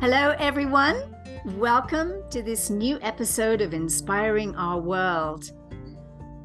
[0.00, 1.14] Hello, everyone.
[1.58, 5.52] Welcome to this new episode of Inspiring Our World.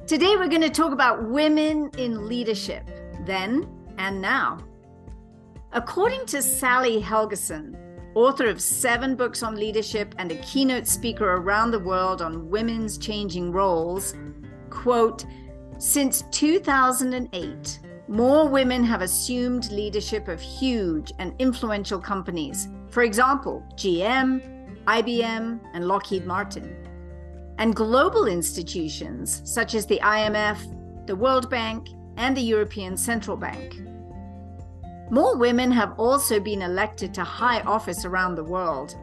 [0.05, 2.86] Today, we're going to talk about women in leadership,
[3.26, 3.65] then
[3.97, 4.57] and now.
[5.71, 7.78] According to Sally Helgesen,
[8.14, 12.97] author of seven books on leadership and a keynote speaker around the world on women's
[12.97, 14.15] changing roles,
[14.69, 15.24] quote,
[15.78, 24.83] since 2008, more women have assumed leadership of huge and influential companies, for example, GM,
[24.86, 26.75] IBM, and Lockheed Martin.
[27.57, 31.87] And global institutions such as the IMF, the World Bank,
[32.17, 33.81] and the European Central Bank.
[35.09, 38.95] More women have also been elected to high office around the world.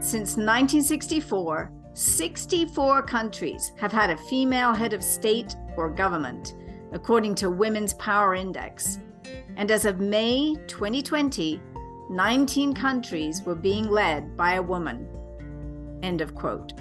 [0.00, 6.54] Since 1964, 64 countries have had a female head of state or government
[6.92, 8.98] according to Women's Power Index.
[9.56, 11.60] And as of May 2020,
[12.10, 15.08] 19 countries were being led by a woman.
[16.02, 16.72] End of quote.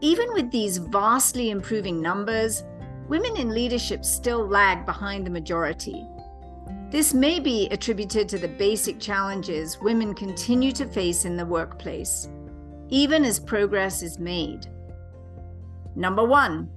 [0.00, 2.62] Even with these vastly improving numbers,
[3.08, 6.06] women in leadership still lag behind the majority.
[6.90, 12.28] This may be attributed to the basic challenges women continue to face in the workplace,
[12.88, 14.66] even as progress is made.
[15.96, 16.70] Number one,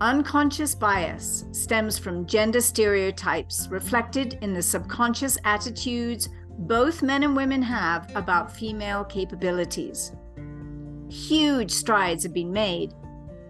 [0.00, 7.60] Unconscious bias stems from gender stereotypes reflected in the subconscious attitudes both men and women
[7.60, 10.12] have about female capabilities.
[11.10, 12.94] Huge strides have been made,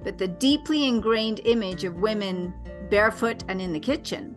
[0.02, 2.52] but the deeply ingrained image of women
[2.90, 4.34] barefoot and in the kitchen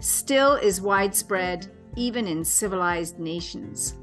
[0.00, 3.94] still is widespread even in civilized nations.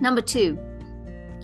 [0.00, 0.58] Number two,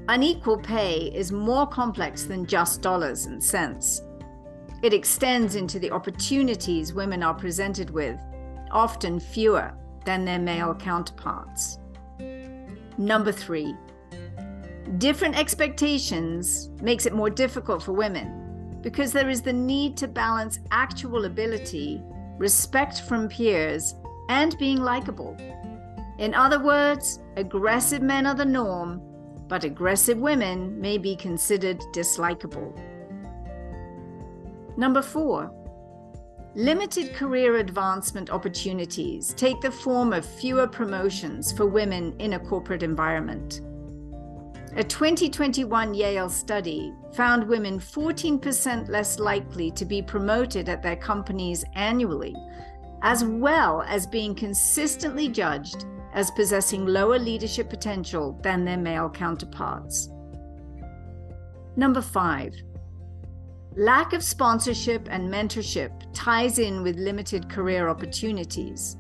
[0.09, 4.01] unequal pay is more complex than just dollars and cents.
[4.83, 8.19] It extends into the opportunities women are presented with,
[8.73, 9.73] often fewer
[10.05, 11.79] than their male counterparts.
[12.99, 13.77] Number three,
[14.99, 20.59] different expectations makes it more difficult for women because there is the need to balance
[20.73, 22.03] actual ability,
[22.37, 23.95] respect from peers,
[24.29, 25.37] and being likable.
[26.19, 29.01] In other words, aggressive men are the norm,
[29.47, 32.77] but aggressive women may be considered dislikable.
[34.77, 35.51] Number four,
[36.55, 42.83] limited career advancement opportunities take the form of fewer promotions for women in a corporate
[42.83, 43.61] environment.
[44.77, 51.63] A 2021 Yale study found women 14% less likely to be promoted at their companies
[51.75, 52.35] annually,
[53.03, 55.85] as well as being consistently judged
[56.15, 60.09] as possessing lower leadership potential than their male counterparts.
[61.77, 62.55] Number five,
[63.77, 68.99] Lack of sponsorship and mentorship ties in with limited career opportunities.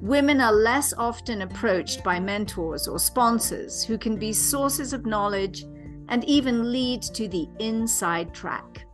[0.00, 5.66] Women are less often approached by mentors or sponsors who can be sources of knowledge
[6.08, 8.86] and even lead to the inside track.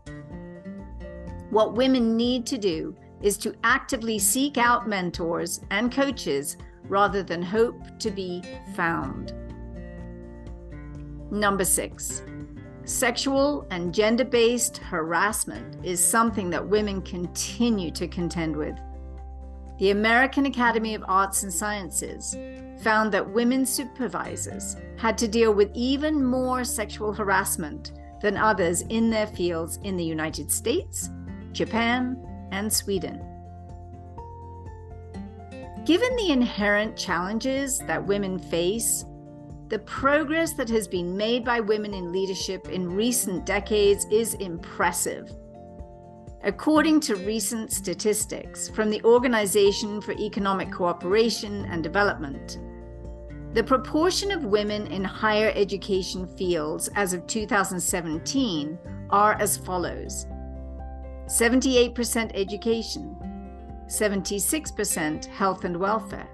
[1.51, 6.57] What women need to do is to actively seek out mentors and coaches
[6.89, 8.43] rather than hope to be
[8.75, 9.33] found.
[11.31, 12.23] Number six,
[12.85, 18.77] Sexual and gender based harassment is something that women continue to contend with.
[19.79, 22.37] The American Academy of Arts and Sciences
[22.83, 29.11] found that women supervisors had to deal with even more sexual harassment than others in
[29.11, 31.09] their fields in the United States,
[31.53, 32.17] Japan,
[32.51, 33.25] and Sweden.
[35.85, 39.05] Given the inherent challenges that women face
[39.73, 45.33] the progress that has been made by women in leadership in recent decades is impressive.
[46.45, 52.59] According to recent statistics from the Organization for Economic Cooperation and Development,
[53.55, 58.79] the proportion of women in higher education fields as of 2017
[59.09, 60.27] are as follows
[61.29, 63.17] 78% education,
[63.87, 66.29] 76% health and welfare,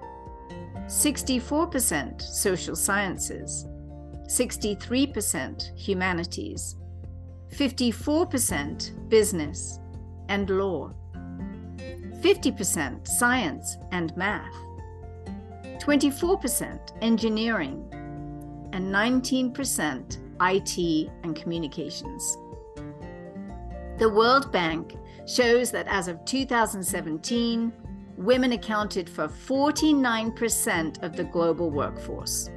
[0.89, 3.67] 64% social sciences,
[4.27, 6.77] 63% humanities,
[7.53, 9.79] 54% business
[10.29, 10.91] and law,
[11.77, 14.55] 50% science and math,
[15.77, 17.87] 24% engineering,
[18.73, 22.35] and 19% IT and communications.
[23.99, 24.95] The World Bank
[25.27, 27.73] shows that as of 2017,
[28.19, 32.49] women accounted for 49% of the global workforce.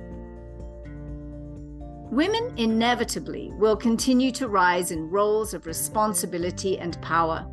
[2.10, 7.46] Women inevitably will continue to rise in roles of responsibility and power.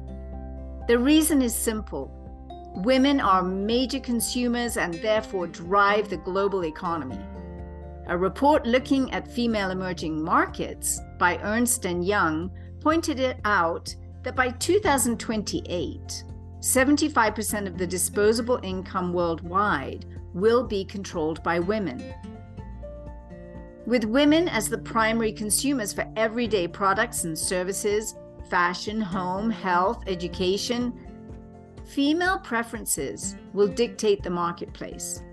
[0.87, 2.15] The reason is simple
[2.75, 7.19] women are major consumers and therefore drive the global economy.
[8.07, 14.35] A report looking at female emerging markets by Ernst & Young pointed it out that
[14.35, 16.23] by 2028,
[16.59, 22.13] 75% of the disposable income worldwide will be controlled by women.
[23.85, 28.15] With women as the primary consumers for everyday products and services,
[28.49, 30.93] fashion, home, health, education,
[31.85, 35.23] female preferences will dictate the marketplace.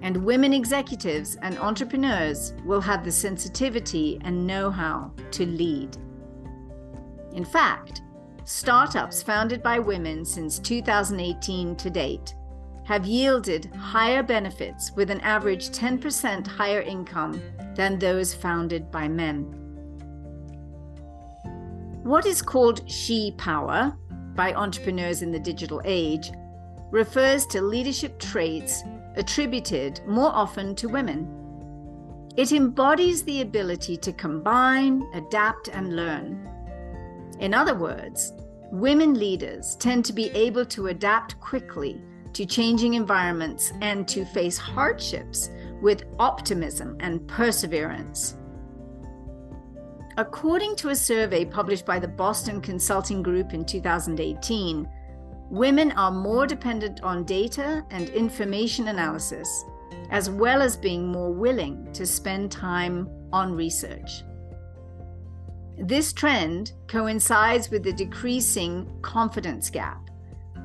[0.00, 5.96] And women executives and entrepreneurs will have the sensitivity and know how to lead.
[7.34, 8.02] In fact,
[8.44, 12.34] startups founded by women since 2018 to date
[12.84, 17.40] have yielded higher benefits with an average 10% higher income
[17.74, 19.44] than those founded by men.
[22.02, 23.96] What is called she power
[24.34, 26.32] by entrepreneurs in the digital age
[26.90, 28.82] refers to leadership traits
[29.14, 31.28] attributed more often to women.
[32.36, 36.51] It embodies the ability to combine, adapt, and learn.
[37.42, 38.34] In other words,
[38.70, 42.00] women leaders tend to be able to adapt quickly
[42.34, 45.50] to changing environments and to face hardships
[45.80, 48.36] with optimism and perseverance.
[50.18, 54.88] According to a survey published by the Boston Consulting Group in 2018,
[55.50, 59.64] women are more dependent on data and information analysis,
[60.10, 64.22] as well as being more willing to spend time on research.
[65.78, 70.10] This trend coincides with the decreasing confidence gap,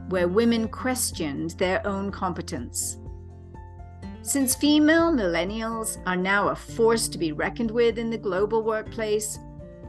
[0.09, 2.98] where women questioned their own competence.
[4.21, 9.39] Since female millennials are now a force to be reckoned with in the global workplace,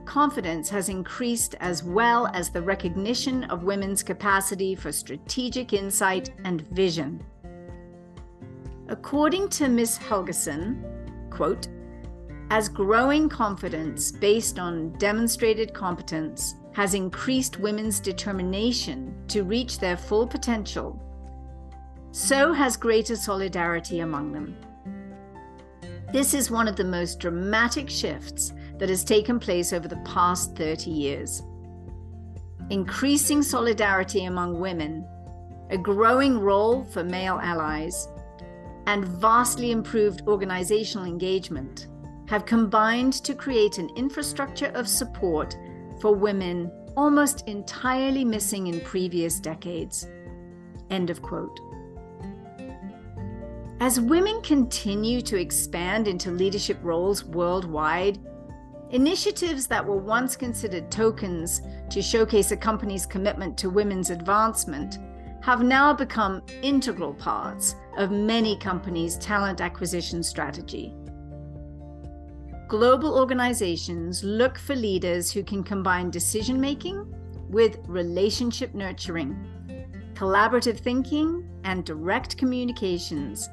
[0.05, 6.63] confidence has increased as well as the recognition of women's capacity for strategic insight and
[6.69, 7.23] vision.
[8.89, 9.99] According to Ms.
[9.99, 10.83] Helgesen,
[11.31, 11.69] quote,
[12.51, 20.27] as growing confidence based on demonstrated competence has increased women's determination to reach their full
[20.27, 20.99] potential
[22.11, 24.57] so has greater solidarity among them.
[26.13, 30.57] This is one of the most dramatic shifts that has taken place over the past
[30.57, 31.43] 30 years.
[32.71, 35.07] Increasing solidarity among women,
[35.71, 38.09] a growing role for male allies,
[38.87, 41.88] and vastly improved organizational engagement
[42.29, 45.57] have combined to create an infrastructure of support
[46.01, 50.07] for women almost entirely missing in previous decades.
[50.91, 51.59] End of quote.
[53.81, 58.19] As women continue to expand into leadership roles worldwide,
[58.91, 64.99] initiatives that were once considered tokens to showcase a company's commitment to women's advancement
[65.43, 70.98] have now become integral parts of many companies' talent acquisition strategy.
[72.69, 77.05] Global organizations look for leaders who can combine decision making
[77.49, 79.37] with relationship nurturing
[80.19, 83.49] collaborative thinking, and direct communications,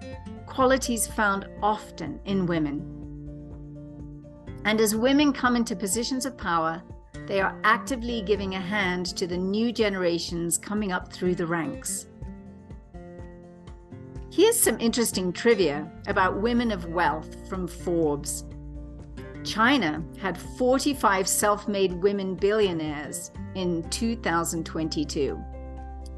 [0.47, 2.81] qualities found often in women.
[4.65, 6.81] And as women come into positions of power,
[7.27, 12.07] they are actively giving a hand to the new generations coming up through the ranks.
[14.31, 18.43] Here's some interesting trivia about women of wealth from Forbes.
[19.45, 25.41] China had 45 self made women billionaires in 2022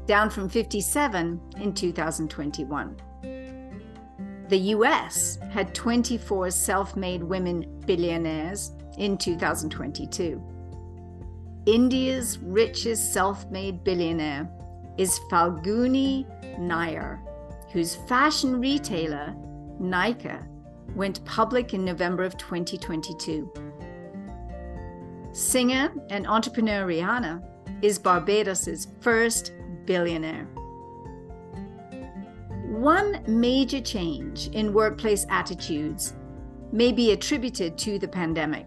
[0.06, 2.96] down from 57 in 2021.
[4.48, 10.42] The US had 24 self made women billionaires in 2022.
[11.66, 14.48] India's richest self made billionaire
[14.96, 16.24] is Falguni
[16.58, 17.20] Nayar,
[17.70, 19.34] whose fashion retailer,
[19.78, 20.42] Nykaa,
[20.94, 23.50] went public in November of 2022.
[25.32, 27.42] Singer and entrepreneur Rihanna
[27.82, 29.52] is Barbados's first
[29.84, 30.48] billionaire.
[32.66, 36.14] One major change in workplace attitudes
[36.72, 38.66] may be attributed to the pandemic.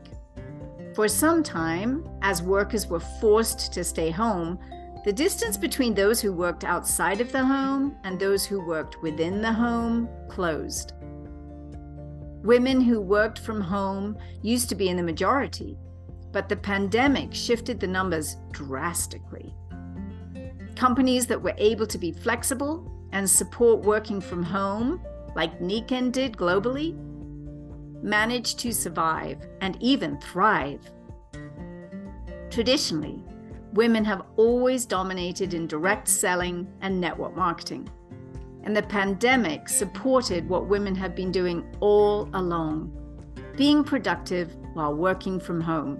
[0.95, 4.59] For some time, as workers were forced to stay home,
[5.05, 9.41] the distance between those who worked outside of the home and those who worked within
[9.41, 10.93] the home closed.
[12.43, 15.77] Women who worked from home used to be in the majority,
[16.31, 19.53] but the pandemic shifted the numbers drastically.
[20.75, 25.01] Companies that were able to be flexible and support working from home,
[25.35, 26.97] like Nikken did globally,
[28.01, 30.81] managed to survive and even thrive.
[32.49, 33.23] Traditionally,
[33.73, 37.87] women have always dominated in direct selling and network marketing.
[38.63, 42.97] And the pandemic supported what women have been doing all along
[43.55, 45.99] being productive while working from home.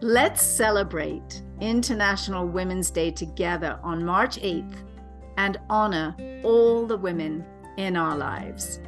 [0.00, 4.76] Let's celebrate International Women's Day together on March 8th
[5.36, 7.44] and honor all the women
[7.76, 8.80] in our lives.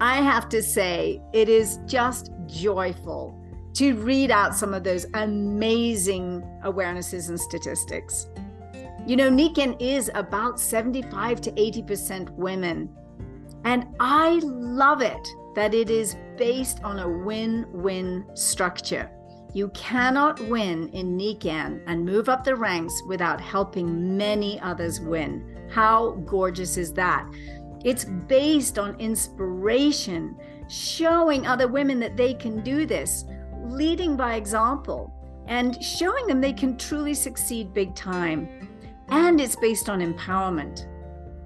[0.00, 3.38] I have to say, it is just joyful
[3.74, 8.26] to read out some of those amazing awarenesses and statistics.
[9.06, 12.90] You know, Nikken is about 75 to 80% women.
[13.64, 19.08] And I love it that it is based on a win win structure.
[19.54, 25.68] You cannot win in Nikken and move up the ranks without helping many others win.
[25.70, 27.26] How gorgeous is that?
[27.84, 30.36] It's based on inspiration,
[30.68, 33.24] showing other women that they can do this,
[33.64, 35.12] leading by example,
[35.46, 38.48] and showing them they can truly succeed big time.
[39.08, 40.86] And it's based on empowerment,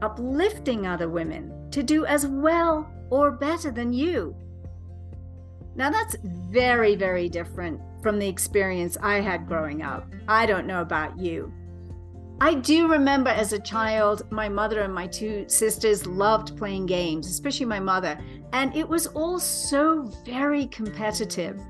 [0.02, 4.35] uplifting other women to do as well or better than you.
[5.76, 10.07] Now, that's very, very different from the experience I had growing up.
[10.26, 11.52] I don't know about you.
[12.43, 17.29] I do remember as a child, my mother and my two sisters loved playing games,
[17.29, 18.19] especially my mother,
[18.55, 21.61] and it was all so very competitive.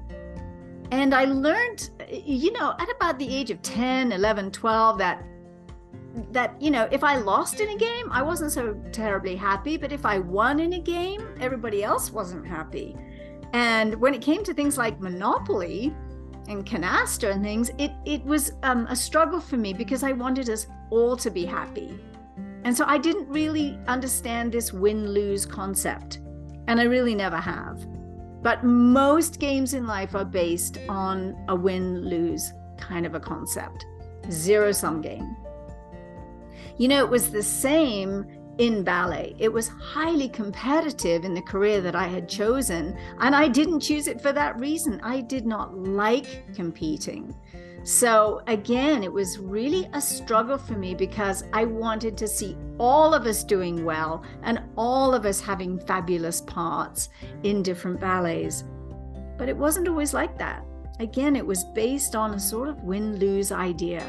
[0.92, 5.24] And I learned, you know, at about the age of 10, 11, 12, that
[6.32, 9.92] that you know if i lost in a game i wasn't so terribly happy but
[9.92, 12.96] if i won in a game everybody else wasn't happy
[13.52, 15.94] and when it came to things like monopoly
[16.48, 20.48] and canasta and things, it it was um, a struggle for me because I wanted
[20.48, 21.98] us all to be happy,
[22.64, 26.20] and so I didn't really understand this win lose concept,
[26.66, 27.86] and I really never have.
[28.42, 33.84] But most games in life are based on a win lose kind of a concept,
[34.30, 35.36] zero sum game.
[36.80, 38.24] You know, it was the same
[38.56, 39.34] in ballet.
[39.38, 44.06] It was highly competitive in the career that I had chosen, and I didn't choose
[44.06, 44.98] it for that reason.
[45.02, 47.36] I did not like competing.
[47.82, 53.12] So, again, it was really a struggle for me because I wanted to see all
[53.12, 57.10] of us doing well and all of us having fabulous parts
[57.42, 58.64] in different ballets.
[59.36, 60.64] But it wasn't always like that.
[60.98, 64.02] Again, it was based on a sort of win lose idea.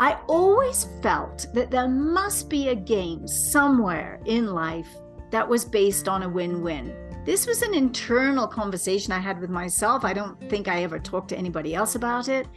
[0.00, 4.88] I always felt that there must be a game somewhere in life
[5.30, 6.96] that was based on a win win.
[7.26, 10.02] This was an internal conversation I had with myself.
[10.06, 12.48] I don't think I ever talked to anybody else about it.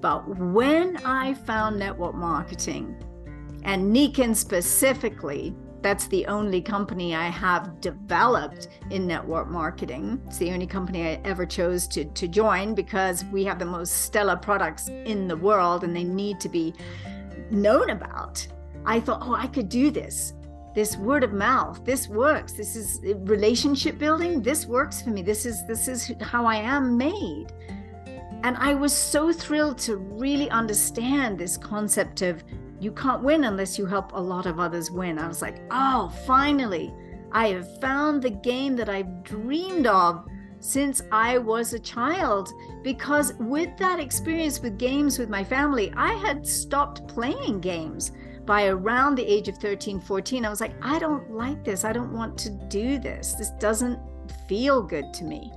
[0.00, 2.94] But when I found network marketing,
[3.64, 10.20] and Nikken specifically, that's the only company I have developed in network marketing.
[10.26, 14.02] It's the only company I ever chose to, to join because we have the most
[14.02, 16.74] stellar products in the world and they need to be
[17.50, 18.46] known about.
[18.84, 20.34] I thought, oh, I could do this.
[20.74, 22.52] This word of mouth, this works.
[22.52, 24.40] This is relationship building.
[24.40, 25.20] This works for me.
[25.20, 27.46] This is this is how I am made.
[28.44, 32.44] And I was so thrilled to really understand this concept of
[32.80, 35.18] you can't win unless you help a lot of others win.
[35.18, 36.92] I was like, oh, finally,
[37.30, 40.26] I have found the game that I've dreamed of
[40.60, 42.48] since I was a child.
[42.82, 48.12] Because with that experience with games with my family, I had stopped playing games
[48.46, 50.44] by around the age of 13, 14.
[50.44, 51.84] I was like, I don't like this.
[51.84, 53.34] I don't want to do this.
[53.34, 53.98] This doesn't
[54.48, 55.52] feel good to me.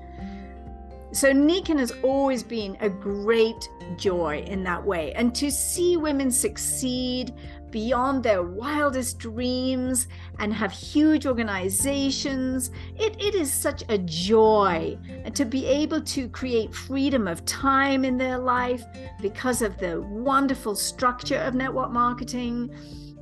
[1.12, 5.14] So Nikken has always been a great joy in that way.
[5.14, 7.34] And to see women succeed
[7.74, 14.96] beyond their wildest dreams and have huge organizations, it, it is such a joy
[15.34, 18.86] to be able to create freedom of time in their life
[19.22, 22.72] because of the wonderful structure of network marketing.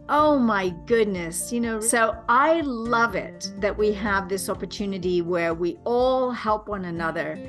[0.10, 1.80] Oh my goodness, you know.
[1.80, 7.40] So I love it that we have this opportunity where we all help one another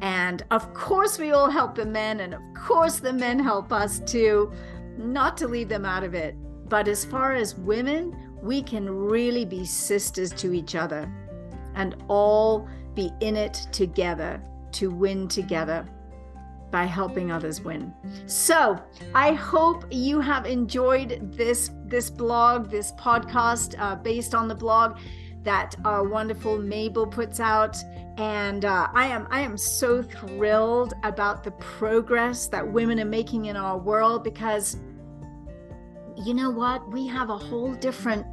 [0.00, 4.00] and of course, we all help the men, and of course, the men help us
[4.00, 4.52] too,
[4.96, 6.36] not to leave them out of it.
[6.68, 11.10] But as far as women, we can really be sisters to each other
[11.74, 14.40] and all be in it together
[14.72, 15.86] to win together
[16.70, 17.94] by helping others win.
[18.26, 18.78] So,
[19.14, 24.98] I hope you have enjoyed this this blog, this podcast uh, based on the blog
[25.42, 27.76] that our wonderful Mabel puts out.
[28.16, 33.46] And uh, I am I am so thrilled about the progress that women are making
[33.46, 34.76] in our world because
[36.16, 36.90] you know what?
[36.90, 38.26] We have a whole different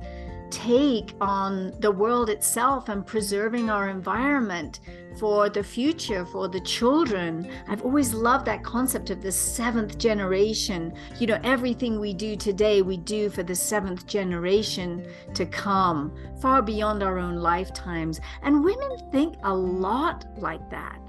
[0.49, 4.79] take on the world itself and preserving our environment
[5.17, 7.49] for the future, for the children.
[7.67, 10.93] I've always loved that concept of the seventh generation.
[11.19, 16.61] You know, everything we do today, we do for the seventh generation to come, far
[16.61, 18.19] beyond our own lifetimes.
[18.43, 20.99] And women think a lot like that.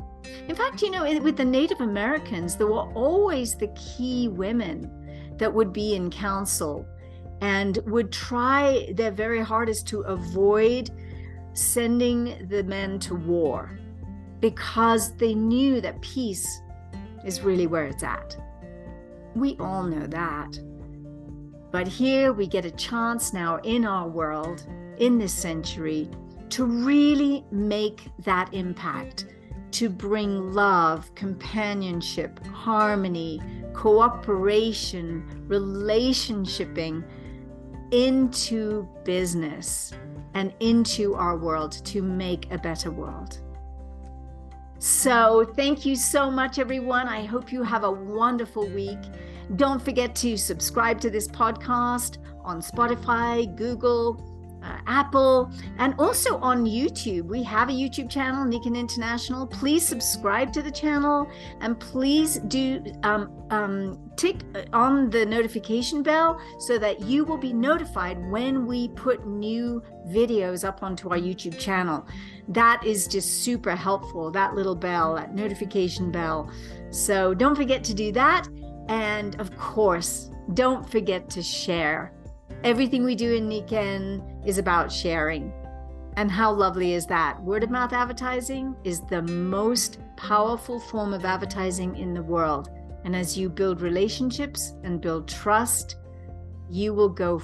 [0.49, 5.53] In fact, you know, with the Native Americans, there were always the key women that
[5.53, 6.87] would be in council
[7.41, 10.91] and would try their very hardest to avoid
[11.53, 13.79] sending the men to war
[14.51, 16.63] because they knew that peace
[17.25, 18.37] is really where it's at.
[19.35, 20.57] We all know that.
[21.73, 24.65] But here we get a chance now in our world,
[24.99, 26.09] in this century,
[26.51, 29.27] to really make that impact,
[29.73, 33.41] to bring love, companionship, harmony,
[33.75, 37.03] cooperation, relationshiping
[37.91, 39.93] into business
[40.35, 43.41] and into our world to make a better world.
[44.87, 47.09] So, thank you so much, everyone.
[47.09, 49.01] I hope you have a wonderful week.
[49.57, 56.65] Don't forget to subscribe to this podcast on Spotify, Google, uh, Apple, and also on
[56.65, 57.25] YouTube.
[57.25, 59.45] We have a YouTube channel, Nikken International.
[59.45, 61.29] Please subscribe to the channel
[61.61, 64.37] and please do um, um, tick
[64.73, 70.67] on the notification bell so that you will be notified when we put new videos
[70.67, 72.07] up onto our YouTube channel.
[72.49, 76.51] That is just super helpful, that little bell, that notification bell.
[76.91, 78.49] So don't forget to do that.
[78.89, 82.13] And of course, don't forget to share
[82.65, 85.53] Everything we do in Nikken is about sharing.
[86.17, 87.41] And how lovely is that?
[87.43, 92.71] Word of mouth advertising is the most powerful form of advertising in the world.
[93.05, 95.97] And as you build relationships and build trust,
[96.71, 97.41] you will go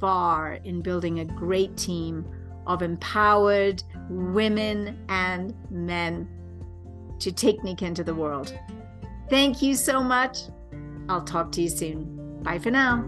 [0.00, 2.26] far in building a great team
[2.66, 6.28] of empowered women and men
[7.18, 8.56] to take Nikken to the world.
[9.28, 10.38] Thank you so much.
[11.08, 12.42] I'll talk to you soon.
[12.42, 13.04] Bye for now.